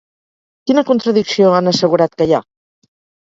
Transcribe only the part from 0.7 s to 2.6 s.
contradicció han assegurat que hi ha?